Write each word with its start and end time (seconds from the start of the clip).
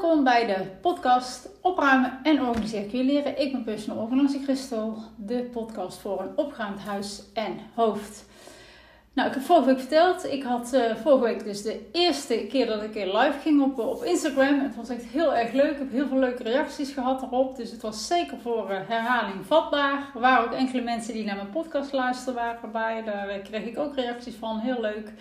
Welkom 0.00 0.24
bij 0.24 0.46
de 0.46 0.66
podcast 0.80 1.48
Opruimen 1.60 2.18
en 2.22 2.34
je 2.90 3.04
leren. 3.04 3.40
Ik 3.40 3.52
ben 3.52 3.64
personal 3.64 4.02
organizer 4.02 4.40
Christel, 4.40 4.96
de 5.16 5.48
podcast 5.52 5.98
voor 5.98 6.20
een 6.20 6.36
opgeruimd 6.36 6.80
huis 6.80 7.22
en 7.34 7.58
hoofd. 7.74 8.24
Nou, 9.12 9.28
ik 9.28 9.34
heb 9.34 9.44
vorige 9.44 9.66
week 9.66 9.78
verteld, 9.78 10.24
ik 10.24 10.42
had 10.42 10.74
uh, 10.74 10.94
vorige 10.94 11.24
week 11.24 11.44
dus 11.44 11.62
de 11.62 11.88
eerste 11.92 12.46
keer 12.48 12.66
dat 12.66 12.82
ik 12.82 12.94
een 12.94 13.16
live 13.16 13.38
ging 13.42 13.62
op, 13.62 13.78
op 13.78 14.04
Instagram. 14.04 14.60
Het 14.60 14.76
was 14.76 14.88
echt 14.88 15.04
heel 15.04 15.34
erg 15.34 15.52
leuk, 15.52 15.70
ik 15.70 15.78
heb 15.78 15.90
heel 15.90 16.08
veel 16.08 16.18
leuke 16.18 16.42
reacties 16.42 16.92
gehad 16.92 17.22
erop. 17.22 17.56
Dus 17.56 17.70
het 17.70 17.82
was 17.82 18.06
zeker 18.06 18.38
voor 18.38 18.70
uh, 18.70 18.76
herhaling 18.88 19.46
vatbaar. 19.46 20.10
Er 20.14 20.20
waren 20.20 20.44
ook 20.44 20.58
enkele 20.58 20.82
mensen 20.82 21.12
die 21.14 21.24
naar 21.24 21.36
mijn 21.36 21.50
podcast 21.50 21.92
luisteren 21.92 22.34
waren 22.34 22.72
bij. 22.72 23.02
Daar 23.04 23.36
uh, 23.36 23.44
kreeg 23.44 23.64
ik 23.64 23.78
ook 23.78 23.94
reacties 23.94 24.34
van, 24.34 24.58
heel 24.58 24.80
leuk. 24.80 25.12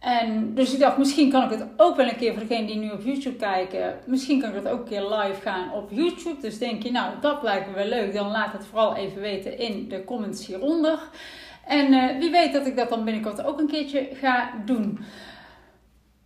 En 0.00 0.54
dus 0.54 0.72
ik 0.72 0.80
dacht, 0.80 0.98
misschien 0.98 1.30
kan 1.30 1.44
ik 1.44 1.50
het 1.50 1.66
ook 1.76 1.96
wel 1.96 2.08
een 2.08 2.16
keer 2.16 2.32
voor 2.32 2.46
degenen 2.46 2.66
die 2.66 2.76
nu 2.76 2.90
op 2.90 3.02
YouTube 3.02 3.36
kijken. 3.36 3.98
Misschien 4.06 4.40
kan 4.40 4.48
ik 4.48 4.54
het 4.54 4.68
ook 4.68 4.80
een 4.80 4.88
keer 4.88 5.02
live 5.02 5.40
gaan 5.40 5.72
op 5.72 5.90
YouTube. 5.90 6.40
Dus 6.40 6.58
denk 6.58 6.82
je, 6.82 6.90
nou, 6.90 7.12
dat 7.20 7.42
lijkt 7.42 7.66
me 7.66 7.74
wel 7.74 7.86
leuk. 7.86 8.14
Dan 8.14 8.30
laat 8.30 8.52
het 8.52 8.66
vooral 8.66 8.96
even 8.96 9.20
weten 9.20 9.58
in 9.58 9.88
de 9.88 10.04
comments 10.04 10.46
hieronder. 10.46 10.98
En 11.66 11.92
uh, 11.92 12.18
wie 12.18 12.30
weet 12.30 12.52
dat 12.52 12.66
ik 12.66 12.76
dat 12.76 12.88
dan 12.88 13.04
binnenkort 13.04 13.44
ook 13.44 13.58
een 13.58 13.66
keertje 13.66 14.08
ga 14.12 14.50
doen. 14.64 14.98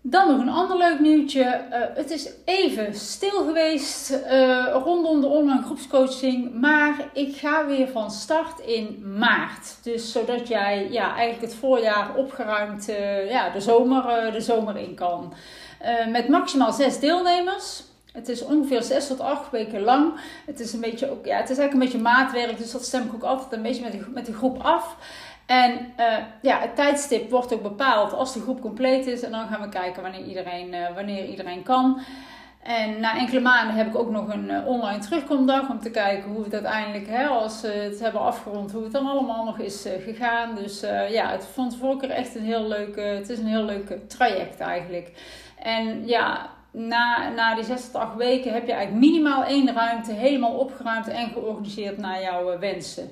Dan 0.06 0.28
nog 0.28 0.40
een 0.40 0.48
ander 0.48 0.76
leuk 0.76 1.00
nieuwtje. 1.00 1.40
Uh, 1.70 1.76
het 1.94 2.10
is 2.10 2.28
even 2.44 2.94
stil 2.94 3.44
geweest 3.44 4.10
uh, 4.10 4.66
rondom 4.84 5.20
de 5.20 5.27
online 5.27 5.62
groepscoaching. 5.62 6.54
Maar 6.54 7.08
ik 7.12 7.36
ga 7.36 7.66
weer 7.66 7.88
van 7.88 8.10
start 8.10 8.60
in 8.60 9.12
maart. 9.18 9.77
Dus 9.82 10.12
zodat 10.12 10.48
jij 10.48 10.88
ja, 10.90 11.14
eigenlijk 11.14 11.52
het 11.52 11.60
voorjaar 11.60 12.14
opgeruimd 12.14 12.88
uh, 12.88 13.30
ja, 13.30 13.50
de, 13.50 13.60
zomer, 13.60 14.32
de 14.32 14.40
zomer 14.40 14.77
in 14.77 14.94
kan. 14.94 15.32
met 16.10 16.28
maximaal 16.28 16.72
zes 16.72 16.98
deelnemers. 16.98 17.82
Het 18.12 18.28
is 18.28 18.44
ongeveer 18.44 18.82
6 18.82 19.06
tot 19.06 19.20
8 19.20 19.50
weken 19.50 19.80
lang. 19.80 20.12
Het 20.46 20.61
is, 20.61 20.72
een 20.72 20.80
beetje 20.80 21.11
ook, 21.11 21.27
ja, 21.27 21.36
het 21.36 21.50
is 21.50 21.58
eigenlijk 21.58 21.72
een 21.72 21.92
beetje 21.92 22.11
maatwerk. 22.11 22.58
Dus 22.58 22.70
dat 22.70 22.84
stem 22.84 23.02
ik 23.02 23.14
ook 23.14 23.22
altijd 23.22 23.52
een 23.52 23.62
beetje 23.62 23.83
met 23.83 23.92
de, 23.92 24.05
met 24.08 24.27
de 24.27 24.33
groep 24.33 24.58
af. 24.62 24.96
En 25.47 25.92
uh, 26.00 26.17
ja, 26.42 26.61
het 26.61 26.77
tijdstip 26.77 27.31
wordt 27.31 27.55
ook 27.55 27.62
bepaald 27.62 28.12
als 28.12 28.33
de 28.33 28.41
groep 28.41 28.61
compleet 28.61 29.06
is. 29.06 29.23
En 29.23 29.31
dan 29.31 29.48
gaan 29.48 29.61
we 29.61 29.69
kijken 29.69 30.03
wanneer 30.03 30.25
iedereen, 30.25 30.73
uh, 30.73 30.95
wanneer 30.95 31.27
iedereen 31.27 31.62
kan. 31.62 32.01
En 32.62 33.01
na 33.01 33.19
enkele 33.19 33.41
maanden 33.41 33.77
heb 33.77 33.86
ik 33.86 33.97
ook 33.97 34.11
nog 34.11 34.28
een 34.28 34.51
uh, 34.51 34.67
online 34.67 34.98
terugkomdag 34.98 35.70
om 35.70 35.81
te 35.81 35.91
kijken 35.91 36.31
hoe 36.31 36.45
het 36.45 36.53
uiteindelijk, 36.53 37.09
hè, 37.09 37.27
als 37.27 37.61
we 37.61 37.69
het 37.69 38.01
hebben 38.01 38.20
afgerond, 38.20 38.73
hoe 38.73 38.83
het 38.83 38.92
dan 38.92 39.06
allemaal 39.06 39.45
nog 39.45 39.59
is 39.59 39.86
gegaan. 40.05 40.55
Dus 40.55 40.81
ja, 41.11 41.31
het 41.31 41.47
vond 41.53 41.77
voor 41.77 41.98
keer 41.98 42.11
echt 42.11 42.34
een 42.34 42.45
heel 42.45 42.69
leuk, 42.69 42.97
het 42.97 43.29
is 43.29 43.39
een 43.39 43.47
heel 43.47 43.64
leuk 43.64 43.98
traject 44.08 44.61
eigenlijk. 44.61 45.12
En 45.58 46.06
ja, 46.06 46.51
na, 46.70 47.29
na 47.29 47.55
die 47.55 47.64
6 47.64 47.84
tot 47.84 48.01
8 48.01 48.17
weken 48.17 48.53
heb 48.53 48.67
je 48.67 48.73
eigenlijk 48.73 49.06
minimaal 49.06 49.45
één 49.45 49.75
ruimte 49.75 50.12
helemaal 50.12 50.58
opgeruimd 50.58 51.08
en 51.08 51.29
georganiseerd 51.29 51.98
naar 51.98 52.23
jouw 52.23 52.58
wensen. 52.58 53.11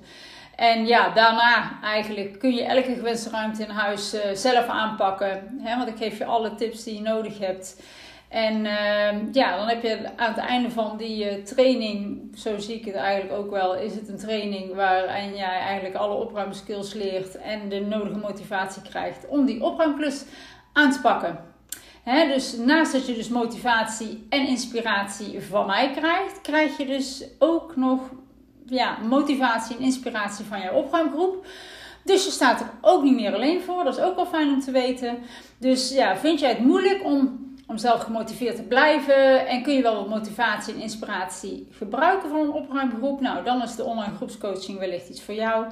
En 0.56 0.86
ja, 0.86 1.08
daarna 1.08 1.78
eigenlijk 1.83 2.39
kun 2.39 2.55
je 2.55 2.64
elke 2.64 2.95
gewenste 2.95 3.31
ruimte 3.31 3.62
in 3.62 3.70
huis 3.70 4.14
uh, 4.14 4.20
zelf 4.34 4.67
aanpakken. 4.67 5.58
Hè, 5.62 5.77
want 5.77 5.89
ik 5.89 5.97
geef 5.97 6.19
je 6.19 6.25
alle 6.25 6.55
tips 6.55 6.84
die 6.84 6.95
je 6.95 7.00
nodig 7.00 7.39
hebt. 7.39 7.83
En 8.28 8.64
uh, 8.64 9.33
ja, 9.33 9.56
dan 9.56 9.69
heb 9.69 9.83
je 9.83 9.98
aan 10.17 10.33
het 10.33 10.45
einde 10.45 10.70
van 10.70 10.97
die 10.97 11.39
uh, 11.39 11.45
training, 11.45 12.20
zo 12.36 12.58
zie 12.58 12.75
ik 12.75 12.84
het 12.84 12.95
eigenlijk 12.95 13.41
ook 13.41 13.50
wel, 13.50 13.77
is 13.77 13.95
het 13.95 14.08
een 14.08 14.19
training 14.19 14.75
waarin 14.75 15.34
jij 15.34 15.58
eigenlijk 15.58 15.95
alle 15.95 16.14
opruimskills 16.14 16.92
leert 16.92 17.36
en 17.36 17.69
de 17.69 17.80
nodige 17.80 18.19
motivatie 18.19 18.83
krijgt 18.83 19.28
om 19.28 19.47
die 19.47 19.62
opruimklus 19.62 20.25
aan 20.73 20.92
te 20.92 21.00
pakken. 21.00 21.39
Dus 22.05 22.56
naast 22.56 22.92
dat 22.92 23.06
je 23.06 23.14
dus 23.14 23.28
motivatie 23.28 24.27
en 24.28 24.47
inspiratie 24.47 25.41
van 25.41 25.67
mij 25.67 25.91
krijgt, 25.91 26.41
krijg 26.41 26.77
je 26.77 26.86
dus 26.86 27.25
ook 27.39 27.77
nog 27.77 28.00
ja, 28.66 28.98
motivatie 29.08 29.77
en 29.77 29.82
inspiratie 29.82 30.44
van 30.44 30.60
jouw 30.60 30.74
opruimgroep. 30.74 31.46
Dus 32.05 32.24
je 32.24 32.30
staat 32.30 32.61
er 32.61 32.70
ook 32.80 33.02
niet 33.02 33.14
meer 33.14 33.34
alleen 33.34 33.62
voor. 33.62 33.84
Dat 33.84 33.96
is 33.98 34.05
ook 34.05 34.17
wel 34.17 34.27
fijn 34.27 34.48
om 34.48 34.61
te 34.61 34.70
weten. 34.70 35.18
Dus 35.58 35.92
ja, 35.92 36.17
vind 36.17 36.40
jij 36.40 36.48
het 36.48 36.58
moeilijk 36.58 37.05
om, 37.05 37.50
om 37.67 37.78
zelf 37.78 38.02
gemotiveerd 38.02 38.56
te 38.56 38.62
blijven? 38.62 39.46
En 39.46 39.62
kun 39.62 39.74
je 39.74 39.83
wel 39.83 39.95
wat 39.95 40.08
motivatie 40.08 40.74
en 40.74 40.80
inspiratie 40.80 41.68
gebruiken 41.70 42.28
van 42.28 42.40
een 42.40 42.52
opruimgroep? 42.52 43.20
Nou, 43.20 43.45
dan 43.45 43.62
is 43.62 43.77
de 43.77 43.84
online 43.84 44.14
groepscoaching 44.14 44.79
wellicht 44.79 45.08
iets 45.08 45.23
voor 45.23 45.34
jou. 45.34 45.67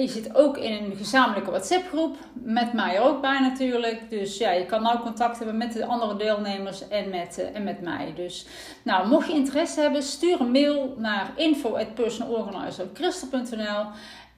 Je 0.00 0.08
zit 0.08 0.34
ook 0.34 0.56
in 0.56 0.72
een 0.72 0.96
gezamenlijke 0.96 1.50
WhatsApp-groep, 1.50 2.16
met 2.32 2.72
mij 2.72 3.00
ook 3.00 3.20
bij 3.20 3.40
natuurlijk. 3.40 4.10
Dus 4.10 4.38
ja, 4.38 4.50
je 4.50 4.66
kan 4.66 4.82
nou 4.82 4.98
contact 4.98 5.38
hebben 5.38 5.56
met 5.56 5.72
de 5.72 5.86
andere 5.86 6.16
deelnemers 6.16 6.88
en 6.88 7.10
met, 7.10 7.38
uh, 7.38 7.56
en 7.56 7.64
met 7.64 7.80
mij. 7.80 8.12
Dus 8.16 8.46
nou, 8.82 9.08
mocht 9.08 9.26
je 9.26 9.32
interesse 9.32 9.80
hebben, 9.80 10.02
stuur 10.02 10.40
een 10.40 10.50
mail 10.50 10.94
naar 10.98 11.32
info.personalorganizer.christel.nl 11.36 13.84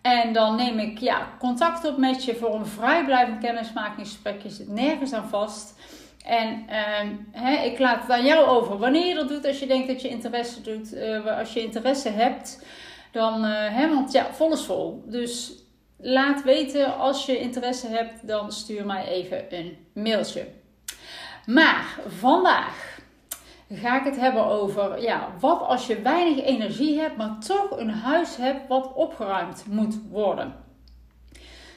en 0.03 0.32
dan 0.32 0.56
neem 0.56 0.78
ik 0.78 0.98
ja, 0.98 1.28
contact 1.38 1.88
op 1.88 1.97
met 1.97 2.25
je 2.25 2.34
voor 2.34 2.54
een 2.54 2.66
vrijblijvend 2.66 3.38
kennismakingsgesprek. 3.38 4.42
Je 4.42 4.50
zit 4.50 4.69
nergens 4.69 5.12
aan 5.12 5.28
vast. 5.28 5.75
En 6.26 6.66
uh, 7.34 7.65
ik 7.65 7.78
laat 7.78 8.00
het 8.00 8.10
aan 8.10 8.25
jou 8.25 8.47
over 8.47 8.78
wanneer 8.78 9.06
je 9.06 9.15
dat 9.15 9.28
doet, 9.28 9.47
als 9.47 9.59
je 9.59 9.66
denkt 9.66 9.88
dat 9.88 10.03
je 10.03 10.09
interesse 10.09 10.60
doet, 10.60 10.94
uh, 10.94 11.38
als 11.38 11.53
je 11.53 11.62
interesse 11.62 12.09
hebt 12.09 12.59
dan, 13.15 13.45
uh, 13.45 13.51
hè, 13.51 13.89
want 13.89 14.13
ja, 14.13 14.33
vol 14.33 14.53
is 14.53 14.65
vol. 14.65 15.03
Dus 15.07 15.53
laat 15.97 16.43
weten 16.43 16.97
als 16.97 17.27
je 17.27 17.39
interesse 17.39 17.89
hebt, 17.89 18.27
dan 18.27 18.53
stuur 18.53 18.87
mij 18.87 19.07
even 19.07 19.45
een 19.49 19.77
mailtje. 19.93 20.47
Maar 21.47 21.99
vandaag 22.09 22.99
ga 23.73 23.99
ik 23.99 24.05
het 24.05 24.17
hebben 24.17 24.47
over 24.47 25.03
ja, 25.03 25.29
wat 25.41 25.61
als 25.61 25.87
je 25.87 26.03
weinig 26.03 26.45
energie 26.45 27.01
hebt, 27.01 27.17
maar 27.17 27.39
toch 27.47 27.79
een 27.79 27.91
huis 27.91 28.37
hebt 28.37 28.69
wat 28.69 28.93
opgeruimd 28.95 29.65
moet 29.69 29.99
worden. 30.11 30.55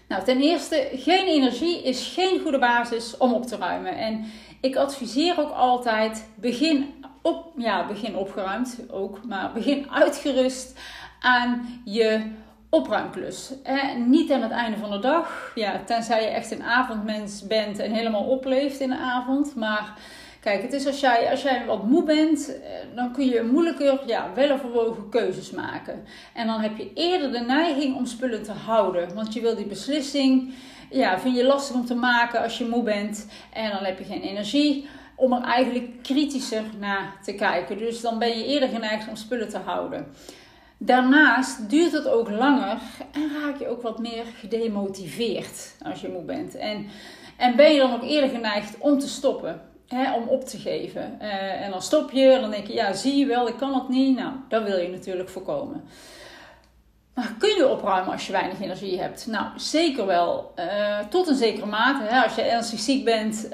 Nou, 0.07 0.23
ten 0.23 0.41
eerste, 0.41 0.89
geen 0.93 1.25
energie 1.25 1.83
is 1.83 2.13
geen 2.13 2.39
goede 2.41 2.59
basis 2.59 3.17
om 3.17 3.33
op 3.33 3.45
te 3.45 3.57
ruimen. 3.57 3.97
En 3.97 4.25
ik 4.61 4.75
adviseer 4.75 5.39
ook 5.39 5.51
altijd: 5.51 6.29
begin, 6.35 7.05
op, 7.21 7.51
ja, 7.57 7.87
begin 7.87 8.15
opgeruimd 8.15 8.79
ook, 8.89 9.23
maar 9.23 9.51
begin 9.53 9.91
uitgerust 9.91 10.79
aan 11.19 11.81
je 11.83 12.21
opruimklus. 12.69 13.53
niet 14.05 14.31
aan 14.31 14.41
het 14.41 14.51
einde 14.51 14.77
van 14.77 14.91
de 14.91 14.99
dag, 14.99 15.51
ja, 15.55 15.81
tenzij 15.85 16.21
je 16.21 16.27
echt 16.27 16.51
een 16.51 16.63
avondmens 16.63 17.47
bent 17.47 17.79
en 17.79 17.91
helemaal 17.91 18.23
opleeft 18.23 18.79
in 18.79 18.89
de 18.89 18.97
avond. 18.97 19.55
Maar 19.55 19.93
kijk, 20.39 20.61
het 20.61 20.73
is 20.73 20.85
als 20.87 20.99
jij, 20.99 21.29
als 21.29 21.41
jij 21.41 21.65
wat 21.65 21.83
moe 21.83 22.03
bent, 22.03 22.55
eh, 22.55 22.69
dan 22.95 23.11
kun 23.13 23.25
je 23.25 23.49
moeilijker 23.51 23.99
ja, 24.05 24.29
weloverwogen 24.35 25.09
keuzes 25.09 25.51
maken. 25.51 26.03
En 26.33 26.47
dan 26.47 26.59
heb 26.59 26.77
je 26.77 26.91
eerder 26.93 27.31
de 27.31 27.39
neiging 27.39 27.95
om 27.95 28.05
spullen 28.05 28.43
te 28.43 28.51
houden. 28.51 29.13
Want 29.15 29.33
je 29.33 29.41
wil 29.41 29.55
die 29.55 29.65
beslissing, 29.65 30.53
ja, 30.89 31.19
vind 31.19 31.35
je 31.35 31.45
lastig 31.45 31.75
om 31.75 31.85
te 31.85 31.95
maken 31.95 32.41
als 32.41 32.57
je 32.57 32.67
moe 32.67 32.83
bent. 32.83 33.27
En 33.53 33.71
dan 33.71 33.83
heb 33.83 33.99
je 33.99 34.05
geen 34.05 34.21
energie 34.21 34.87
om 35.15 35.33
er 35.33 35.41
eigenlijk 35.41 36.03
kritischer 36.03 36.63
naar 36.79 37.13
te 37.23 37.33
kijken. 37.33 37.77
Dus 37.77 38.01
dan 38.01 38.19
ben 38.19 38.37
je 38.37 38.45
eerder 38.45 38.69
geneigd 38.69 39.07
om 39.07 39.15
spullen 39.15 39.49
te 39.49 39.57
houden. 39.57 40.07
Daarnaast 40.77 41.69
duurt 41.69 41.91
het 41.91 42.07
ook 42.07 42.29
langer 42.29 42.77
en 43.11 43.31
raak 43.41 43.59
je 43.59 43.67
ook 43.67 43.81
wat 43.81 43.99
meer 43.99 44.25
gedemotiveerd 44.39 45.75
als 45.83 46.01
je 46.01 46.09
moe 46.09 46.23
bent. 46.23 46.55
En, 46.55 46.87
en 47.37 47.55
ben 47.55 47.73
je 47.73 47.79
dan 47.79 47.93
ook 47.93 48.03
eerder 48.03 48.29
geneigd 48.29 48.77
om 48.79 48.99
te 48.99 49.07
stoppen, 49.07 49.61
hè, 49.87 50.13
om 50.13 50.27
op 50.27 50.45
te 50.45 50.57
geven. 50.57 51.17
Uh, 51.21 51.61
en 51.61 51.71
dan 51.71 51.81
stop 51.81 52.11
je 52.11 52.29
en 52.29 52.41
dan 52.41 52.51
denk 52.51 52.67
je, 52.67 52.73
ja 52.73 52.93
zie 52.93 53.15
je 53.15 53.25
wel, 53.25 53.47
ik 53.47 53.57
kan 53.57 53.73
het 53.73 53.89
niet. 53.89 54.17
Nou, 54.17 54.33
dat 54.49 54.63
wil 54.63 54.77
je 54.77 54.89
natuurlijk 54.89 55.29
voorkomen. 55.29 55.83
Maar 57.13 57.35
kun 57.37 57.55
je 57.55 57.67
opruimen 57.67 58.11
als 58.11 58.25
je 58.25 58.31
weinig 58.31 58.61
energie 58.61 59.01
hebt? 59.01 59.27
Nou, 59.27 59.45
zeker 59.55 60.05
wel. 60.05 60.53
Uh, 60.59 60.99
tot 60.99 61.27
een 61.27 61.35
zekere 61.35 61.65
mate. 61.65 62.03
Hè? 62.03 62.23
Als 62.23 62.35
je 62.35 62.41
ernstig 62.41 62.79
ziek 62.79 63.05
bent, 63.05 63.45
uh, 63.45 63.51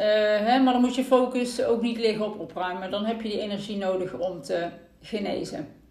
hè, 0.47 0.59
maar 0.59 0.73
dan 0.73 0.81
moet 0.81 0.95
je 0.95 1.03
focus 1.03 1.63
ook 1.63 1.81
niet 1.81 1.97
liggen 1.97 2.25
op 2.25 2.39
opruimen. 2.39 2.91
Dan 2.91 3.05
heb 3.05 3.21
je 3.21 3.29
die 3.29 3.39
energie 3.39 3.77
nodig 3.77 4.13
om 4.13 4.41
te 4.41 4.69
genezen. 5.01 5.82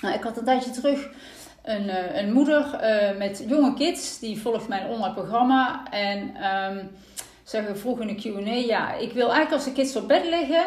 Nou, 0.00 0.14
ik 0.14 0.22
had 0.22 0.36
een 0.36 0.44
tijdje 0.44 0.70
terug 0.70 1.08
een, 1.62 1.84
uh, 1.84 2.16
een 2.16 2.32
moeder 2.32 2.80
uh, 2.82 3.18
met 3.18 3.44
jonge 3.48 3.74
kids. 3.74 4.18
Die 4.18 4.40
volgt 4.40 4.68
mijn 4.68 4.88
online 4.88 5.14
programma. 5.14 5.90
En 5.90 6.18
um, 6.70 6.90
ze 7.44 7.70
vroeg 7.74 8.00
in 8.00 8.06
de 8.06 8.14
Q&A... 8.14 8.54
Ja, 8.54 8.94
ik 8.94 9.12
wil 9.12 9.32
eigenlijk 9.32 9.52
als 9.52 9.64
de 9.64 9.72
kids 9.72 9.96
op 9.96 10.08
bed 10.08 10.24
liggen... 10.24 10.64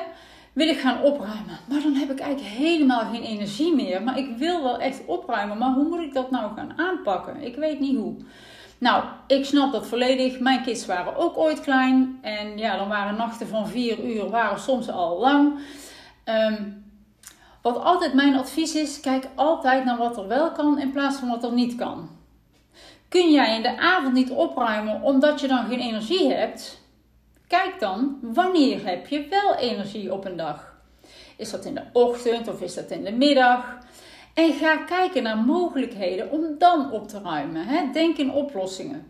wil 0.54 0.68
ik 0.68 0.80
gaan 0.80 1.02
opruimen. 1.02 1.60
Maar 1.68 1.82
dan 1.82 1.94
heb 1.94 2.12
ik 2.12 2.20
eigenlijk 2.20 2.56
helemaal 2.56 3.06
geen 3.12 3.24
energie 3.24 3.76
meer. 3.76 4.04
Maar 4.04 4.18
ik 4.18 4.38
wil 4.38 4.64
wel 4.64 4.80
echt 4.80 5.06
opruimen. 5.06 5.58
Maar 5.58 5.74
hoe 5.74 5.88
moet 5.88 6.00
ik 6.00 6.14
dat 6.14 6.32
nou 6.32 6.56
gaan 6.56 6.74
aanpakken? 6.76 7.42
Ik 7.42 7.56
weet 7.56 7.80
niet 7.80 7.98
hoe. 7.98 8.16
Nou, 8.78 9.04
ik 9.28 9.46
snap 9.46 9.72
dat 9.72 9.88
volledig. 9.88 10.40
Mijn 10.40 10.64
kids 10.64 10.86
waren 10.86 11.16
ook 11.16 11.38
ooit 11.38 11.62
klein. 11.62 12.20
En 12.22 12.58
ja, 12.58 12.78
dan 12.78 12.88
waren 12.88 13.16
nachten 13.16 13.48
van 13.48 13.68
vier 13.68 14.00
uur... 14.06 14.30
waren 14.30 14.60
soms 14.60 14.90
al 14.90 15.20
lang... 15.20 15.60
Um, 16.26 16.83
wat 17.64 17.84
altijd 17.84 18.14
mijn 18.14 18.36
advies 18.36 18.76
is, 18.76 19.00
kijk 19.00 19.28
altijd 19.36 19.86
naar 19.86 19.98
wat 19.98 20.18
er 20.18 20.28
wel 20.28 20.52
kan 20.52 20.80
in 20.80 20.92
plaats 20.92 21.18
van 21.18 21.30
wat 21.30 21.44
er 21.44 21.54
niet 21.54 21.76
kan. 21.76 22.10
Kun 23.08 23.32
jij 23.32 23.56
in 23.56 23.62
de 23.62 23.78
avond 23.78 24.14
niet 24.14 24.32
opruimen 24.32 25.02
omdat 25.02 25.40
je 25.40 25.48
dan 25.48 25.66
geen 25.66 25.80
energie 25.80 26.34
hebt? 26.34 26.82
Kijk 27.48 27.80
dan, 27.80 28.18
wanneer 28.22 28.86
heb 28.86 29.08
je 29.08 29.28
wel 29.30 29.56
energie 29.56 30.14
op 30.14 30.26
een 30.26 30.38
dag? 30.38 30.74
Is 31.38 31.52
dat 31.52 31.66
in 31.66 31.74
de 31.74 31.84
ochtend 31.94 32.48
of 32.48 32.62
is 32.62 32.74
dat 32.74 32.92
in 32.92 33.04
de 33.04 33.12
middag? 33.12 33.78
En 34.34 34.54
ga 34.54 34.78
kijken 34.78 35.24
naar 35.24 35.38
mogelijkheden 35.38 36.32
om 36.32 36.56
dan 36.58 36.92
op 36.92 37.08
te 37.08 37.20
ruimen. 37.24 37.92
Denk 37.94 38.18
in 38.18 38.32
oplossingen. 38.32 39.08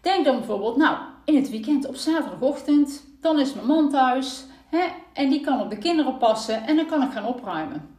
Denk 0.00 0.24
dan 0.24 0.36
bijvoorbeeld, 0.36 0.76
nou, 0.76 0.96
in 1.24 1.36
het 1.36 1.50
weekend 1.50 1.86
op 1.86 1.96
zaterdagochtend, 1.96 3.04
dan 3.20 3.40
is 3.40 3.54
mijn 3.54 3.66
man 3.66 3.90
thuis 3.90 4.44
hè, 4.70 4.84
en 5.12 5.28
die 5.28 5.40
kan 5.40 5.60
op 5.60 5.70
de 5.70 5.78
kinderen 5.78 6.16
passen 6.16 6.66
en 6.66 6.76
dan 6.76 6.86
kan 6.86 7.02
ik 7.02 7.12
gaan 7.12 7.26
opruimen. 7.26 7.98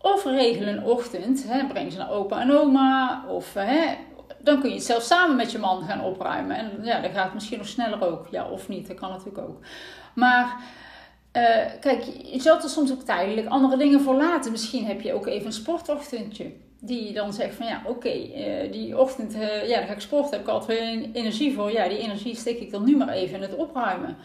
Of 0.00 0.24
regel 0.24 0.66
een 0.66 0.84
ochtend, 0.84 1.44
hè, 1.48 1.66
breng 1.66 1.92
ze 1.92 1.98
naar 1.98 2.10
opa 2.10 2.40
en 2.40 2.52
oma, 2.52 3.24
of 3.28 3.54
hè, 3.54 3.94
dan 4.42 4.60
kun 4.60 4.68
je 4.68 4.74
het 4.74 4.84
zelf 4.84 5.02
samen 5.02 5.36
met 5.36 5.52
je 5.52 5.58
man 5.58 5.82
gaan 5.82 6.04
opruimen. 6.04 6.56
En 6.56 6.70
ja, 6.82 7.00
dan 7.00 7.10
gaat 7.10 7.34
misschien 7.34 7.58
nog 7.58 7.66
sneller 7.66 8.06
ook. 8.06 8.26
Ja, 8.30 8.48
of 8.48 8.68
niet, 8.68 8.88
dat 8.88 8.96
kan 8.96 9.10
natuurlijk 9.10 9.48
ook. 9.48 9.58
Maar 10.14 10.56
uh, 11.36 11.42
kijk, 11.80 12.04
je 12.24 12.40
zult 12.40 12.62
er 12.62 12.68
soms 12.68 12.92
ook 12.92 13.02
tijdelijk 13.02 13.48
andere 13.48 13.76
dingen 13.76 14.00
voor 14.00 14.14
laten. 14.14 14.50
Misschien 14.50 14.86
heb 14.86 15.00
je 15.00 15.12
ook 15.12 15.26
even 15.26 15.46
een 15.46 15.52
sportochtendje. 15.52 16.52
Die 16.80 17.12
dan 17.12 17.32
zegt 17.32 17.54
van 17.54 17.66
ja, 17.66 17.82
oké, 17.86 18.14
uh, 18.14 18.72
die 18.72 18.98
ochtend, 18.98 19.34
uh, 19.34 19.68
ja, 19.68 19.78
dan 19.78 19.86
ga 19.86 19.92
ik 19.92 20.00
sporten, 20.00 20.30
heb 20.30 20.40
ik 20.40 20.48
altijd 20.48 20.78
weer 20.78 21.08
energie 21.12 21.54
voor. 21.54 21.72
Ja, 21.72 21.88
die 21.88 21.98
energie 21.98 22.36
steek 22.36 22.60
ik 22.60 22.70
dan 22.70 22.84
nu 22.84 22.96
maar 22.96 23.08
even 23.08 23.36
in 23.36 23.42
het 23.42 23.54
opruimen. 23.54 24.16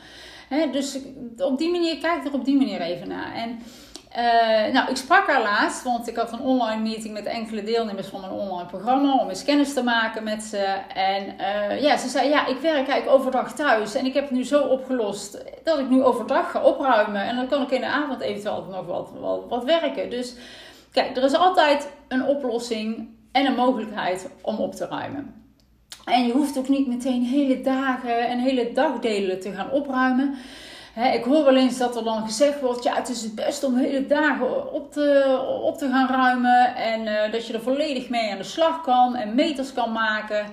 Dus 0.72 1.00
op 1.38 1.58
die 1.58 1.72
manier, 1.72 1.98
kijk 1.98 2.26
er 2.26 2.34
op 2.34 2.46
die 2.46 2.58
manier 2.58 2.82
even 2.82 3.08
naar. 3.08 3.34
En 3.36 3.60
uh, 4.18 4.74
nou, 4.74 4.90
ik 4.90 4.96
sprak 4.96 5.28
haar 5.28 5.42
laatst, 5.42 5.84
want 5.84 6.08
ik 6.08 6.16
had 6.16 6.32
een 6.32 6.40
online 6.40 6.82
meeting 6.82 7.14
met 7.14 7.26
enkele 7.26 7.64
deelnemers 7.64 8.08
van 8.08 8.22
mijn 8.22 8.32
online 8.32 8.68
programma 8.68 9.18
om 9.18 9.30
eens 9.30 9.44
kennis 9.44 9.74
te 9.74 9.84
maken 9.84 10.24
met 10.24 10.44
ze. 10.44 10.58
En 10.94 11.24
uh, 11.24 11.82
ja, 11.82 11.98
ze 11.98 12.08
zei: 12.08 12.30
Ja, 12.30 12.48
ik 12.48 12.58
werk 12.58 12.88
eigenlijk 12.88 13.10
overdag 13.10 13.54
thuis 13.54 13.96
en 13.96 14.06
ik 14.06 14.14
heb 14.14 14.24
het 14.24 14.38
nu 14.38 14.44
zo 14.44 14.62
opgelost 14.62 15.44
dat 15.64 15.80
ik 15.80 15.90
nu 15.90 16.04
overdag 16.04 16.52
ga 16.52 16.64
opruimen. 16.64 17.22
En 17.22 17.36
dan 17.36 17.48
kan 17.48 17.62
ik 17.62 17.72
in 17.72 17.82
de 17.82 17.88
avond 17.88 18.22
eventueel 18.22 18.66
nog 18.70 18.86
wat, 18.86 19.10
wat 19.50 19.64
werken. 19.64 20.10
Dus 20.10 20.36
kijk, 20.92 21.18
er 21.18 21.24
is 21.24 21.36
altijd 21.36 21.90
een 22.08 22.26
oplossing 22.26 23.10
en 23.32 23.46
een 23.46 23.56
mogelijkheid 23.56 24.30
om 24.42 24.58
op 24.58 24.76
te 24.76 24.88
ruimen. 24.88 25.47
En 26.08 26.26
je 26.26 26.34
hoeft 26.34 26.58
ook 26.58 26.70
niet 26.70 26.88
meteen 26.88 27.24
hele 27.24 27.62
dagen 27.62 28.28
en 28.28 28.40
hele 28.40 28.72
dagdelen 28.72 29.40
te 29.40 29.52
gaan 29.52 29.72
opruimen 29.72 30.36
ik 31.04 31.24
hoor 31.24 31.44
wel 31.44 31.56
eens 31.56 31.78
dat 31.78 31.96
er 31.96 32.04
dan 32.04 32.26
gezegd 32.26 32.60
wordt: 32.62 32.84
ja, 32.84 32.96
het 32.96 33.10
is 33.10 33.22
het 33.22 33.36
beste 33.36 33.66
om 33.66 33.76
hele 33.76 34.06
dagen 34.06 34.74
op 34.74 34.92
te, 34.92 35.40
op 35.62 35.78
te 35.78 35.90
gaan 35.90 36.08
ruimen. 36.08 36.76
En 36.76 37.02
uh, 37.02 37.32
dat 37.32 37.48
je 37.48 37.54
er 37.54 37.62
volledig 37.62 38.10
mee 38.10 38.32
aan 38.32 38.38
de 38.38 38.44
slag 38.44 38.82
kan 38.82 39.16
en 39.16 39.36
meters 39.36 39.74
kan 39.74 39.92
maken. 39.92 40.46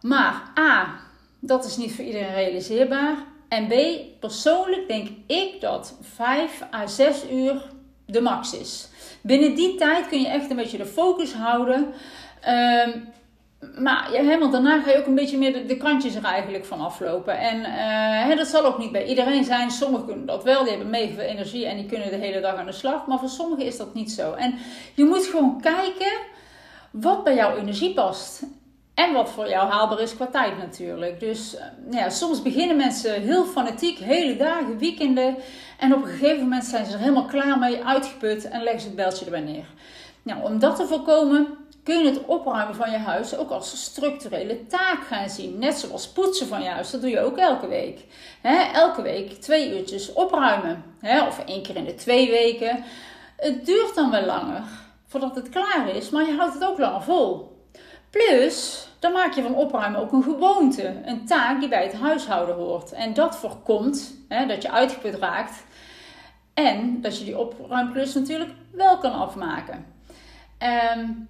Maar 0.00 0.42
A, 0.58 0.94
dat 1.40 1.64
is 1.64 1.76
niet 1.76 1.94
voor 1.94 2.04
iedereen 2.04 2.34
realiseerbaar. 2.34 3.16
En 3.48 3.66
B, 3.66 3.72
persoonlijk 4.20 4.88
denk 4.88 5.08
ik 5.26 5.60
dat 5.60 5.96
5 6.00 6.62
à 6.74 6.86
6 6.86 7.16
uur 7.32 7.62
de 8.06 8.20
max 8.20 8.58
is. 8.58 8.88
Binnen 9.20 9.54
die 9.54 9.74
tijd 9.74 10.08
kun 10.08 10.20
je 10.20 10.28
echt 10.28 10.50
een 10.50 10.56
beetje 10.56 10.78
de 10.78 10.86
focus 10.86 11.32
houden. 11.32 11.92
Uh, 12.48 12.88
maar 13.78 14.12
ja, 14.12 14.38
want 14.38 14.52
daarna 14.52 14.82
ga 14.82 14.90
je 14.90 14.98
ook 14.98 15.06
een 15.06 15.14
beetje 15.14 15.38
meer 15.38 15.66
de, 15.66 15.76
kantjes 15.76 16.14
er 16.14 16.24
eigenlijk 16.24 16.64
van 16.64 16.80
aflopen. 16.80 17.38
En 17.38 17.58
uh, 17.58 17.66
hè, 18.28 18.34
dat 18.34 18.46
zal 18.46 18.64
ook 18.64 18.78
niet 18.78 18.92
bij 18.92 19.06
iedereen 19.06 19.44
zijn. 19.44 19.70
Sommigen 19.70 20.06
kunnen 20.06 20.26
dat 20.26 20.44
wel, 20.44 20.62
die 20.62 20.70
hebben 20.70 20.90
mega 20.90 21.14
veel 21.14 21.24
energie 21.24 21.66
en 21.66 21.76
die 21.76 21.86
kunnen 21.86 22.10
de 22.10 22.16
hele 22.16 22.40
dag 22.40 22.56
aan 22.56 22.66
de 22.66 22.72
slag. 22.72 23.06
Maar 23.06 23.18
voor 23.18 23.28
sommigen 23.28 23.64
is 23.64 23.76
dat 23.76 23.94
niet 23.94 24.12
zo. 24.12 24.32
En 24.32 24.54
je 24.94 25.04
moet 25.04 25.26
gewoon 25.26 25.60
kijken 25.60 26.12
wat 26.90 27.24
bij 27.24 27.34
jouw 27.34 27.56
energie 27.56 27.94
past. 27.94 28.42
En 28.94 29.12
wat 29.12 29.30
voor 29.30 29.48
jou 29.48 29.70
haalbaar 29.70 30.00
is 30.00 30.14
qua 30.14 30.26
tijd 30.26 30.58
natuurlijk. 30.58 31.20
Dus 31.20 31.54
uh, 31.54 31.60
ja, 31.90 32.10
soms 32.10 32.42
beginnen 32.42 32.76
mensen 32.76 33.22
heel 33.22 33.44
fanatiek, 33.44 33.98
hele 33.98 34.36
dagen, 34.36 34.78
weekenden. 34.78 35.36
En 35.78 35.94
op 35.94 36.02
een 36.02 36.08
gegeven 36.08 36.42
moment 36.42 36.64
zijn 36.64 36.86
ze 36.86 36.92
er 36.92 36.98
helemaal 36.98 37.24
klaar 37.24 37.58
mee, 37.58 37.84
uitgeput 37.84 38.48
en 38.48 38.62
leggen 38.62 38.80
ze 38.80 38.86
het 38.86 38.96
beltje 38.96 39.24
erbij 39.24 39.40
neer. 39.40 39.66
Nou, 40.22 40.42
om 40.42 40.58
dat 40.58 40.76
te 40.76 40.86
voorkomen 40.86 41.46
kun 41.84 41.98
je 41.98 42.10
het 42.10 42.24
opruimen 42.24 42.74
van 42.74 42.90
je 42.90 42.96
huis 42.96 43.36
ook 43.36 43.50
als 43.50 43.72
een 43.72 43.78
structurele 43.78 44.66
taak 44.66 45.06
gaan 45.06 45.28
zien. 45.28 45.58
Net 45.58 45.78
zoals 45.78 46.08
poetsen 46.08 46.46
van 46.46 46.62
je 46.62 46.68
huis, 46.68 46.90
dat 46.90 47.00
doe 47.00 47.10
je 47.10 47.20
ook 47.20 47.36
elke 47.36 47.68
week. 47.68 48.04
elke 48.72 49.02
week 49.02 49.32
twee 49.32 49.78
uurtjes 49.78 50.12
opruimen. 50.12 50.84
of 51.02 51.44
één 51.46 51.62
keer 51.62 51.76
in 51.76 51.84
de 51.84 51.94
twee 51.94 52.30
weken. 52.30 52.84
Het 53.36 53.66
duurt 53.66 53.94
dan 53.94 54.10
wel 54.10 54.24
langer 54.24 54.62
voordat 55.06 55.34
het 55.34 55.48
klaar 55.48 55.88
is, 55.88 56.10
maar 56.10 56.26
je 56.26 56.36
houdt 56.36 56.54
het 56.54 56.64
ook 56.64 56.78
langer 56.78 57.02
vol. 57.02 57.58
Plus, 58.10 58.88
dan 58.98 59.12
maak 59.12 59.32
je 59.32 59.42
van 59.42 59.54
opruimen 59.54 60.00
ook 60.00 60.12
een 60.12 60.22
gewoonte. 60.22 61.02
Een 61.04 61.26
taak 61.26 61.60
die 61.60 61.68
bij 61.68 61.82
het 61.82 61.94
huishouden 61.94 62.54
hoort. 62.54 62.92
En 62.92 63.14
dat 63.14 63.36
voorkomt 63.36 64.14
dat 64.48 64.62
je 64.62 64.70
uitgeput 64.70 65.14
raakt. 65.14 65.64
En 66.54 67.00
dat 67.00 67.18
je 67.18 67.24
die 67.24 67.38
opruimklus 67.38 68.14
natuurlijk 68.14 68.50
wel 68.70 68.98
kan 68.98 69.12
afmaken. 69.12 69.86
Um, 70.96 71.28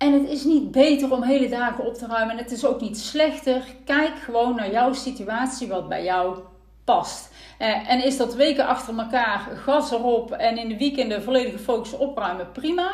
en 0.00 0.12
het 0.12 0.28
is 0.28 0.44
niet 0.44 0.70
beter 0.70 1.12
om 1.12 1.22
hele 1.22 1.48
dagen 1.48 1.84
op 1.84 1.94
te 1.94 2.06
ruimen. 2.06 2.36
Het 2.36 2.52
is 2.52 2.64
ook 2.64 2.80
niet 2.80 2.98
slechter. 2.98 3.62
Kijk 3.84 4.18
gewoon 4.18 4.54
naar 4.54 4.70
jouw 4.70 4.92
situatie 4.92 5.68
wat 5.68 5.88
bij 5.88 6.04
jou 6.04 6.38
past. 6.84 7.30
Eh, 7.58 7.90
en 7.90 8.04
is 8.04 8.16
dat 8.16 8.34
weken 8.34 8.66
achter 8.66 8.98
elkaar 8.98 9.38
gas 9.38 9.90
erop 9.90 10.32
en 10.32 10.58
in 10.58 10.68
de 10.68 10.76
weekenden 10.76 11.22
volledige 11.22 11.58
focus 11.58 11.96
opruimen? 11.96 12.52
Prima. 12.52 12.90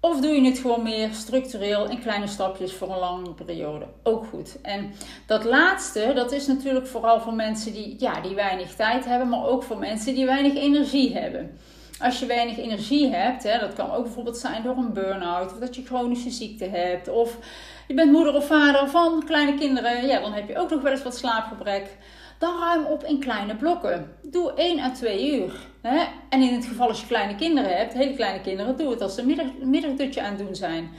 Of 0.00 0.20
doe 0.20 0.30
je 0.30 0.48
het 0.48 0.58
gewoon 0.58 0.82
meer 0.82 1.08
structureel 1.12 1.88
in 1.88 2.00
kleine 2.00 2.26
stapjes 2.26 2.74
voor 2.74 2.90
een 2.90 2.98
lange 2.98 3.32
periode? 3.32 3.86
Ook 4.02 4.26
goed. 4.26 4.60
En 4.62 4.92
dat 5.26 5.44
laatste, 5.44 6.12
dat 6.14 6.32
is 6.32 6.46
natuurlijk 6.46 6.86
vooral 6.86 7.20
voor 7.20 7.34
mensen 7.34 7.72
die, 7.72 7.96
ja, 7.98 8.20
die 8.20 8.34
weinig 8.34 8.74
tijd 8.74 9.04
hebben, 9.04 9.28
maar 9.28 9.46
ook 9.46 9.62
voor 9.62 9.78
mensen 9.78 10.14
die 10.14 10.26
weinig 10.26 10.54
energie 10.54 11.14
hebben. 11.16 11.58
Als 12.02 12.18
je 12.18 12.26
weinig 12.26 12.58
energie 12.58 13.14
hebt, 13.14 13.42
hè, 13.42 13.58
dat 13.58 13.72
kan 13.72 13.90
ook 13.90 14.02
bijvoorbeeld 14.02 14.38
zijn 14.38 14.62
door 14.62 14.76
een 14.76 14.92
burn-out, 14.92 15.52
of 15.52 15.58
dat 15.58 15.76
je 15.76 15.84
chronische 15.84 16.30
ziekte 16.30 16.64
hebt, 16.64 17.08
of 17.08 17.38
je 17.86 17.94
bent 17.94 18.12
moeder 18.12 18.34
of 18.34 18.46
vader 18.46 18.88
van 18.88 19.22
kleine 19.26 19.54
kinderen, 19.54 20.06
ja, 20.06 20.20
dan 20.20 20.32
heb 20.32 20.48
je 20.48 20.58
ook 20.58 20.70
nog 20.70 20.82
wel 20.82 20.92
eens 20.92 21.02
wat 21.02 21.16
slaapgebrek. 21.16 21.96
Dan 22.38 22.58
ruim 22.58 22.84
op 22.84 23.04
in 23.04 23.20
kleine 23.20 23.56
blokken. 23.56 24.16
Doe 24.22 24.52
1 24.54 24.80
à 24.80 24.90
2 24.90 25.40
uur. 25.40 25.52
Hè? 25.80 26.04
En 26.28 26.42
in 26.42 26.54
het 26.54 26.66
geval 26.66 26.88
als 26.88 27.00
je 27.00 27.06
kleine 27.06 27.34
kinderen 27.34 27.76
hebt, 27.76 27.92
hele 27.92 28.14
kleine 28.14 28.40
kinderen, 28.40 28.76
doe 28.76 28.90
het 28.90 29.00
als 29.00 29.14
ze 29.14 29.26
middag, 29.26 29.46
middagdutje 29.62 30.22
aan 30.22 30.34
het 30.34 30.38
doen 30.38 30.54
zijn. 30.54 30.90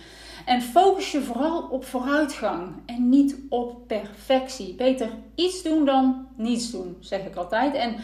En 0.46 0.62
focus 0.62 1.12
je 1.12 1.22
vooral 1.22 1.68
op 1.72 1.86
vooruitgang 1.86 2.76
en 2.86 3.10
niet 3.10 3.36
op 3.50 3.88
perfectie. 3.88 4.76
Beter 4.76 5.10
iets 5.36 5.64
doen 5.64 5.86
dan 5.86 6.28
niets 6.38 6.72
doen, 6.72 6.98
zeg 7.00 7.26
ik 7.26 7.36
altijd. 7.36 7.74
En 7.74 7.96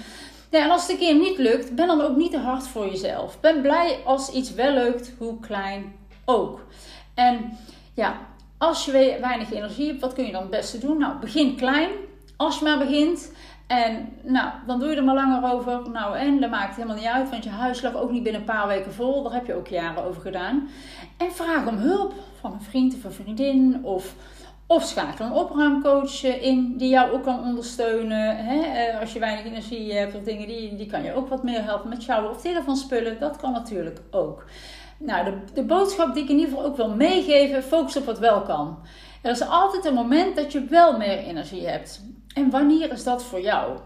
ja, 0.49 0.63
en 0.63 0.69
als 0.69 0.81
het 0.81 0.91
een 0.91 0.97
keer 0.97 1.15
niet 1.15 1.37
lukt, 1.37 1.75
ben 1.75 1.87
dan 1.87 2.01
ook 2.01 2.15
niet 2.15 2.31
te 2.31 2.39
hard 2.39 2.67
voor 2.67 2.85
jezelf. 2.85 3.39
Ben 3.39 3.61
blij 3.61 3.99
als 4.05 4.31
iets 4.31 4.53
wel 4.53 4.73
lukt, 4.73 5.13
hoe 5.17 5.39
klein 5.39 5.95
ook. 6.25 6.65
En 7.13 7.57
ja, 7.93 8.17
als 8.57 8.85
je 8.85 9.17
weinig 9.21 9.51
energie 9.51 9.87
hebt, 9.87 10.01
wat 10.01 10.13
kun 10.13 10.25
je 10.25 10.31
dan 10.31 10.41
het 10.41 10.51
beste 10.51 10.77
doen? 10.77 10.97
Nou, 10.97 11.19
begin 11.19 11.55
klein. 11.55 11.89
Als 12.37 12.59
je 12.59 12.63
maar 12.63 12.77
begint. 12.77 13.31
En 13.67 14.09
nou, 14.23 14.51
dan 14.67 14.79
doe 14.79 14.89
je 14.89 14.95
er 14.95 15.03
maar 15.03 15.15
langer 15.15 15.53
over. 15.53 15.89
Nou, 15.89 16.17
en 16.17 16.39
dat 16.39 16.49
maakt 16.49 16.75
helemaal 16.75 16.95
niet 16.95 17.05
uit, 17.05 17.29
want 17.29 17.43
je 17.43 17.49
huis 17.49 17.81
lag 17.81 17.95
ook 17.95 18.11
niet 18.11 18.23
binnen 18.23 18.41
een 18.41 18.47
paar 18.47 18.67
weken 18.67 18.93
vol. 18.93 19.23
Daar 19.23 19.33
heb 19.33 19.45
je 19.45 19.53
ook 19.53 19.67
jaren 19.67 20.03
over 20.03 20.21
gedaan. 20.21 20.69
En 21.17 21.31
vraag 21.31 21.67
om 21.67 21.77
hulp 21.77 22.13
van 22.39 22.51
een 22.51 22.61
vriend 22.61 22.95
of 22.95 23.03
een 23.03 23.11
vriendin 23.11 23.79
of 23.83 24.13
of 24.69 24.83
schakel 24.83 25.25
een 25.25 25.31
opruimcoach 25.31 26.23
in 26.23 26.77
die 26.77 26.89
jou 26.89 27.11
ook 27.11 27.23
kan 27.23 27.43
ondersteunen. 27.43 28.37
Hè? 28.37 28.59
Eh, 28.61 28.99
als 28.99 29.13
je 29.13 29.19
weinig 29.19 29.45
energie 29.45 29.93
hebt 29.93 30.15
of 30.15 30.23
dingen, 30.23 30.47
die, 30.47 30.75
die 30.75 30.85
kan 30.85 31.03
je 31.03 31.13
ook 31.13 31.29
wat 31.29 31.43
meer 31.43 31.63
helpen 31.63 31.89
met 31.89 32.01
sjouwen 32.01 32.31
of 32.31 32.41
telefoonspullen. 32.41 33.19
Dat 33.19 33.37
kan 33.37 33.51
natuurlijk 33.51 33.99
ook. 34.11 34.45
Nou, 34.97 35.25
de, 35.25 35.53
de 35.53 35.63
boodschap 35.63 36.13
die 36.13 36.23
ik 36.23 36.29
in 36.29 36.37
ieder 36.37 36.49
geval 36.49 36.65
ook 36.65 36.77
wil 36.77 36.95
meegeven, 36.95 37.63
focus 37.63 37.95
op 37.95 38.05
wat 38.05 38.19
wel 38.19 38.41
kan. 38.41 38.77
Er 39.21 39.31
is 39.31 39.47
altijd 39.47 39.85
een 39.85 39.93
moment 39.93 40.35
dat 40.35 40.51
je 40.51 40.63
wel 40.63 40.97
meer 40.97 41.17
energie 41.17 41.67
hebt. 41.67 42.01
En 42.33 42.49
wanneer 42.49 42.91
is 42.91 43.03
dat 43.03 43.23
voor 43.23 43.41
jou? 43.41 43.77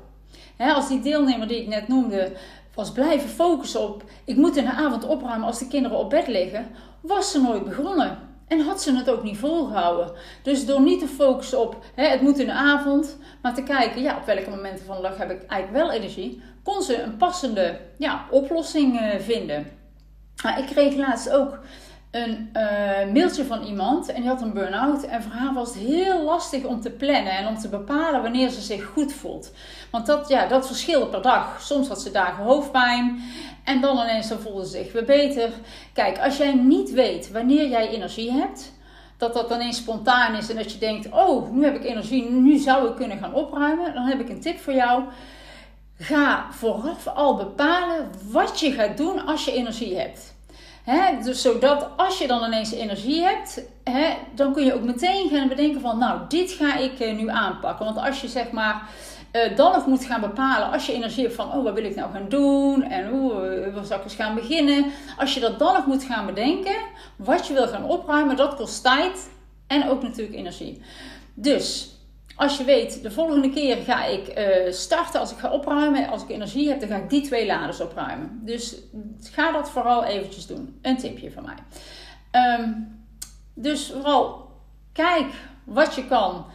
als 0.57 0.87
die 0.87 1.01
deelnemer 1.01 1.47
die 1.47 1.61
ik 1.61 1.67
net 1.67 1.87
noemde 1.87 2.31
was 2.73 2.91
blijven 2.91 3.29
focussen 3.29 3.81
op 3.81 4.03
ik 4.25 4.35
moet 4.35 4.57
in 4.57 4.65
de 4.65 4.71
avond 4.71 5.07
opruimen 5.07 5.47
als 5.47 5.59
de 5.59 5.67
kinderen 5.67 5.97
op 5.97 6.09
bed 6.09 6.27
liggen, 6.27 6.67
was 7.01 7.31
ze 7.31 7.41
nooit 7.41 7.63
begonnen. 7.63 8.32
En 8.47 8.59
had 8.59 8.81
ze 8.81 8.95
het 8.95 9.09
ook 9.09 9.23
niet 9.23 9.37
volgehouden. 9.37 10.11
Dus 10.41 10.65
door 10.65 10.81
niet 10.81 10.99
te 10.99 11.07
focussen 11.07 11.59
op 11.59 11.83
hè, 11.95 12.07
het 12.07 12.21
moet 12.21 12.39
in 12.39 12.45
de 12.45 12.53
avond, 12.53 13.17
maar 13.41 13.53
te 13.53 13.63
kijken 13.63 14.01
ja, 14.01 14.17
op 14.17 14.25
welke 14.25 14.49
momenten 14.49 14.85
van 14.85 14.95
de 14.95 15.01
dag 15.01 15.17
heb 15.17 15.31
ik 15.31 15.43
eigenlijk 15.45 15.85
wel 15.85 15.95
energie, 15.95 16.41
kon 16.63 16.81
ze 16.81 17.01
een 17.01 17.17
passende 17.17 17.79
ja, 17.97 18.25
oplossing 18.29 19.01
uh, 19.01 19.19
vinden. 19.19 19.71
Maar 20.43 20.59
ik 20.59 20.65
kreeg 20.65 20.95
laatst 20.95 21.29
ook 21.29 21.59
een 22.13 22.49
uh, 22.53 23.13
mailtje 23.13 23.45
van 23.45 23.63
iemand 23.63 24.09
en 24.09 24.21
die 24.21 24.29
had 24.29 24.41
een 24.41 24.53
burn-out. 24.53 25.03
En 25.03 25.23
voor 25.23 25.31
haar 25.31 25.53
was 25.53 25.73
het 25.73 25.83
heel 25.83 26.23
lastig 26.23 26.63
om 26.63 26.81
te 26.81 26.89
plannen 26.89 27.37
en 27.37 27.47
om 27.47 27.57
te 27.57 27.69
bepalen 27.69 28.21
wanneer 28.21 28.49
ze 28.49 28.61
zich 28.61 28.83
goed 28.83 29.13
voelt. 29.13 29.51
Want 29.91 30.05
dat, 30.05 30.27
ja, 30.27 30.47
dat 30.47 30.67
verschilde 30.67 31.05
per 31.05 31.21
dag. 31.21 31.61
Soms 31.61 31.87
had 31.87 32.01
ze 32.01 32.11
dagen 32.11 32.43
hoofdpijn 32.43 33.23
en 33.63 33.81
dan 33.81 33.97
ineens 33.97 34.27
dan 34.27 34.39
voelde 34.39 34.65
ze 34.65 34.71
zich 34.71 34.91
weer 34.91 35.05
beter. 35.05 35.49
Kijk, 35.93 36.19
als 36.19 36.37
jij 36.37 36.53
niet 36.53 36.91
weet 36.91 37.31
wanneer 37.31 37.67
jij 37.67 37.89
energie 37.89 38.31
hebt, 38.31 38.73
dat 39.17 39.33
dat 39.33 39.51
ineens 39.51 39.77
spontaan 39.77 40.35
is 40.35 40.49
en 40.49 40.55
dat 40.55 40.71
je 40.71 40.77
denkt: 40.77 41.09
Oh, 41.11 41.51
nu 41.51 41.63
heb 41.63 41.75
ik 41.75 41.83
energie, 41.83 42.29
nu 42.29 42.57
zou 42.57 42.89
ik 42.89 42.95
kunnen 42.95 43.17
gaan 43.17 43.33
opruimen. 43.33 43.93
Dan 43.93 44.05
heb 44.05 44.19
ik 44.19 44.29
een 44.29 44.41
tip 44.41 44.59
voor 44.59 44.73
jou. 44.73 45.03
ga 45.97 46.47
vooraf 46.51 47.07
al 47.07 47.35
bepalen 47.35 48.09
wat 48.31 48.59
je 48.59 48.71
gaat 48.71 48.97
doen 48.97 49.25
als 49.25 49.45
je 49.45 49.51
energie 49.51 49.97
hebt. 49.97 50.32
Dus 51.23 51.41
zodat 51.41 51.87
als 51.97 52.17
je 52.17 52.27
dan 52.27 52.43
ineens 52.43 52.71
energie 52.71 53.21
hebt, 53.21 53.63
he, 53.83 54.13
dan 54.35 54.53
kun 54.53 54.65
je 54.65 54.73
ook 54.73 54.83
meteen 54.83 55.29
gaan 55.29 55.47
bedenken 55.47 55.81
van, 55.81 55.97
nou, 55.97 56.19
dit 56.27 56.51
ga 56.51 56.77
ik 56.77 56.99
uh, 56.99 57.17
nu 57.17 57.29
aanpakken. 57.29 57.85
Want 57.85 57.97
als 57.97 58.21
je 58.21 58.27
zeg 58.27 58.51
maar 58.51 58.89
uh, 59.33 59.55
dan 59.55 59.71
nog 59.71 59.85
moet 59.85 60.05
gaan 60.05 60.21
bepalen, 60.21 60.71
als 60.71 60.85
je 60.85 60.93
energie 60.93 61.23
hebt 61.23 61.35
van, 61.35 61.51
oh, 61.53 61.63
wat 61.63 61.73
wil 61.73 61.83
ik 61.83 61.95
nou 61.95 62.11
gaan 62.11 62.29
doen? 62.29 62.83
En 62.83 63.09
hoe 63.09 63.33
uh, 63.75 63.83
zal 63.83 63.97
ik 63.97 64.03
eens 64.03 64.15
gaan 64.15 64.35
beginnen? 64.35 64.85
Als 65.17 65.33
je 65.33 65.39
dat 65.39 65.59
dan 65.59 65.73
nog 65.73 65.85
moet 65.85 66.03
gaan 66.03 66.25
bedenken, 66.25 66.75
wat 67.15 67.47
je 67.47 67.53
wil 67.53 67.67
gaan 67.67 67.85
opruimen, 67.85 68.35
dat 68.35 68.55
kost 68.55 68.83
tijd 68.83 69.29
en 69.67 69.89
ook 69.89 70.01
natuurlijk 70.01 70.37
energie. 70.37 70.81
Dus 71.33 71.92
als 72.43 72.57
je 72.57 72.63
weet, 72.63 73.03
de 73.03 73.11
volgende 73.11 73.49
keer 73.49 73.75
ga 73.75 74.05
ik 74.05 74.39
uh, 74.39 74.71
starten 74.71 75.19
als 75.19 75.31
ik 75.31 75.37
ga 75.37 75.51
opruimen. 75.51 76.07
Als 76.07 76.23
ik 76.23 76.29
energie 76.29 76.69
heb, 76.69 76.79
dan 76.79 76.89
ga 76.89 76.95
ik 76.95 77.09
die 77.09 77.21
twee 77.21 77.45
laders 77.45 77.81
opruimen. 77.81 78.39
Dus 78.43 78.75
ga 79.31 79.51
dat 79.51 79.69
vooral 79.69 80.03
eventjes 80.03 80.47
doen. 80.47 80.79
Een 80.81 80.97
tipje 80.97 81.31
van 81.31 81.43
mij. 81.43 81.57
Um, 82.59 83.01
dus 83.53 83.91
vooral 83.91 84.51
kijk 84.93 85.27
wat 85.63 85.95
je 85.95 86.07
kan 86.07 86.45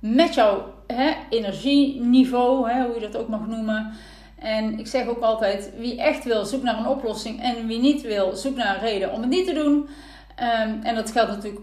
met 0.00 0.34
jouw 0.34 0.74
hè, 0.86 1.12
energieniveau, 1.30 2.70
hè, 2.70 2.84
hoe 2.84 2.94
je 2.94 3.00
dat 3.00 3.16
ook 3.16 3.28
mag 3.28 3.46
noemen. 3.46 3.92
En 4.38 4.78
ik 4.78 4.86
zeg 4.86 5.06
ook 5.06 5.20
altijd, 5.20 5.70
wie 5.78 6.00
echt 6.00 6.24
wil, 6.24 6.44
zoek 6.44 6.62
naar 6.62 6.78
een 6.78 6.86
oplossing. 6.86 7.42
En 7.42 7.66
wie 7.66 7.80
niet 7.80 8.02
wil, 8.02 8.36
zoek 8.36 8.56
naar 8.56 8.74
een 8.74 8.80
reden 8.80 9.12
om 9.12 9.20
het 9.20 9.30
niet 9.30 9.46
te 9.46 9.54
doen. 9.54 9.74
Um, 9.74 10.82
en 10.82 10.94
dat 10.94 11.10
geldt 11.10 11.30
natuurlijk 11.30 11.60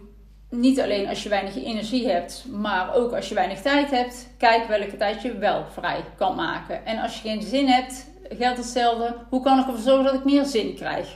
niet 0.49 0.81
alleen 0.81 1.07
als 1.07 1.23
je 1.23 1.29
weinig 1.29 1.55
energie 1.55 2.07
hebt, 2.07 2.45
maar 2.51 2.93
ook 2.93 3.13
als 3.13 3.29
je 3.29 3.35
weinig 3.35 3.61
tijd 3.61 3.91
hebt. 3.91 4.27
Kijk 4.37 4.67
welke 4.67 4.97
tijd 4.97 5.21
je 5.21 5.37
wel 5.37 5.65
vrij 5.71 6.03
kan 6.17 6.35
maken. 6.35 6.85
En 6.85 6.97
als 6.97 7.21
je 7.21 7.29
geen 7.29 7.41
zin 7.41 7.67
hebt, 7.67 8.07
geldt 8.29 8.57
hetzelfde. 8.57 9.15
Hoe 9.29 9.41
kan 9.41 9.59
ik 9.59 9.65
ervoor 9.65 9.81
zorgen 9.81 10.03
dat 10.03 10.13
ik 10.13 10.23
meer 10.23 10.45
zin 10.45 10.75
krijg? 10.75 11.15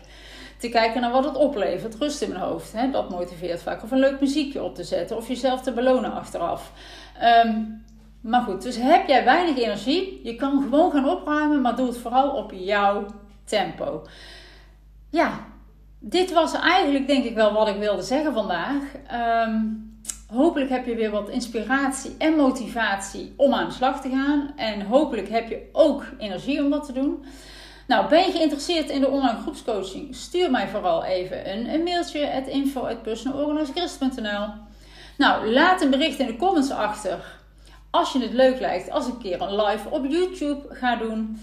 Te 0.57 0.69
kijken 0.69 1.01
naar 1.01 1.11
wat 1.11 1.25
het 1.25 1.35
oplevert, 1.35 1.95
rust 1.95 2.21
in 2.21 2.29
mijn 2.29 2.41
hoofd. 2.41 2.73
Hè? 2.73 2.91
Dat 2.91 3.09
motiveert 3.09 3.61
vaak. 3.61 3.83
Of 3.83 3.91
een 3.91 3.99
leuk 3.99 4.19
muziekje 4.19 4.63
op 4.63 4.75
te 4.75 4.83
zetten, 4.83 5.17
of 5.17 5.27
jezelf 5.27 5.61
te 5.61 5.71
belonen 5.71 6.13
achteraf. 6.13 6.71
Um, 7.45 7.83
maar 8.21 8.41
goed, 8.41 8.61
dus 8.61 8.75
heb 8.75 9.07
jij 9.07 9.23
weinig 9.23 9.57
energie, 9.57 10.19
je 10.23 10.35
kan 10.35 10.61
gewoon 10.61 10.91
gaan 10.91 11.09
opruimen, 11.09 11.61
maar 11.61 11.75
doe 11.75 11.87
het 11.87 11.97
vooral 11.97 12.29
op 12.29 12.51
jouw 12.51 13.05
tempo. 13.45 14.07
Ja, 15.09 15.47
dit 15.99 16.33
was 16.33 16.53
eigenlijk 16.53 17.07
denk 17.07 17.23
ik 17.23 17.35
wel 17.35 17.53
wat 17.53 17.67
ik 17.67 17.77
wilde 17.77 18.01
zeggen 18.01 18.33
vandaag. 18.33 18.83
Um, 19.47 19.87
hopelijk 20.27 20.69
heb 20.69 20.85
je 20.85 20.95
weer 20.95 21.11
wat 21.11 21.29
inspiratie 21.29 22.15
en 22.17 22.35
motivatie 22.35 23.33
om 23.37 23.53
aan 23.53 23.67
de 23.67 23.73
slag 23.73 24.01
te 24.01 24.09
gaan. 24.09 24.51
En 24.55 24.81
hopelijk 24.81 25.29
heb 25.29 25.49
je 25.49 25.69
ook 25.71 26.05
energie 26.17 26.63
om 26.63 26.69
dat 26.69 26.85
te 26.85 26.93
doen. 26.93 27.23
Nou, 27.87 28.09
ben 28.09 28.25
je 28.25 28.31
geïnteresseerd 28.31 28.89
in 28.89 29.01
de 29.01 29.07
online 29.07 29.41
groepscoaching? 29.41 30.15
Stuur 30.15 30.51
mij 30.51 30.67
vooral 30.67 31.03
even 31.03 31.51
een, 31.51 31.73
een 31.73 31.83
mailtje 31.83 32.33
at 32.33 32.47
info.personalorganizachrist.nl 32.47 34.47
Nou, 35.17 35.47
laat 35.47 35.81
een 35.81 35.89
bericht 35.89 36.19
in 36.19 36.27
de 36.27 36.35
comments 36.35 36.71
achter 36.71 37.37
als 37.89 38.13
je 38.13 38.19
het 38.19 38.33
leuk 38.33 38.59
lijkt 38.59 38.91
als 38.91 39.07
ik 39.07 39.13
een 39.13 39.19
keer 39.19 39.41
een 39.41 39.55
live 39.55 39.89
op 39.89 40.05
YouTube 40.05 40.61
ga 40.69 40.95
doen. 40.95 41.39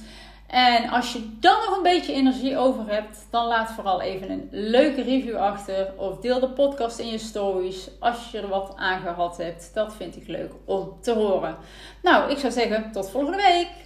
En 0.47 0.89
als 0.89 1.13
je 1.13 1.37
dan 1.41 1.57
nog 1.67 1.77
een 1.77 1.83
beetje 1.83 2.13
energie 2.13 2.59
over 2.59 2.89
hebt, 2.89 3.27
dan 3.31 3.47
laat 3.47 3.71
vooral 3.71 4.01
even 4.01 4.31
een 4.31 4.49
leuke 4.51 5.03
review 5.03 5.37
achter. 5.37 5.93
Of 5.97 6.19
deel 6.19 6.41
de 6.41 6.49
podcast 6.49 6.99
in 6.99 7.09
je 7.09 7.19
stories 7.19 7.91
als 8.01 8.31
je 8.31 8.39
er 8.39 8.49
wat 8.49 8.73
aan 8.77 9.01
gehad 9.01 9.37
hebt. 9.37 9.71
Dat 9.75 9.95
vind 9.95 10.17
ik 10.17 10.29
leuk 10.29 10.53
om 10.65 10.93
te 11.01 11.13
horen. 11.13 11.57
Nou, 12.03 12.31
ik 12.31 12.39
zou 12.39 12.53
zeggen, 12.53 12.93
tot 12.93 13.11
volgende 13.11 13.37
week. 13.37 13.86